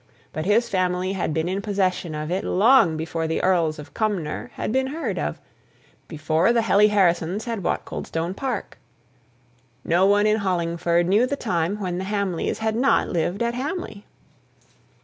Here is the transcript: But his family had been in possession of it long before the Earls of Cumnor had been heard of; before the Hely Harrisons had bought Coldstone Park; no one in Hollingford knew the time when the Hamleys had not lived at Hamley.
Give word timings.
But 0.33 0.45
his 0.45 0.67
family 0.67 1.13
had 1.13 1.31
been 1.31 1.47
in 1.47 1.61
possession 1.61 2.15
of 2.15 2.31
it 2.31 2.43
long 2.43 2.97
before 2.97 3.27
the 3.27 3.43
Earls 3.43 3.77
of 3.77 3.93
Cumnor 3.93 4.49
had 4.55 4.71
been 4.71 4.87
heard 4.87 5.19
of; 5.19 5.39
before 6.07 6.51
the 6.51 6.63
Hely 6.63 6.87
Harrisons 6.87 7.45
had 7.45 7.61
bought 7.61 7.85
Coldstone 7.85 8.33
Park; 8.33 8.79
no 9.85 10.07
one 10.07 10.25
in 10.25 10.37
Hollingford 10.37 11.07
knew 11.07 11.27
the 11.27 11.35
time 11.35 11.79
when 11.79 11.99
the 11.99 12.05
Hamleys 12.05 12.57
had 12.57 12.75
not 12.75 13.09
lived 13.09 13.43
at 13.43 13.53
Hamley. 13.53 14.07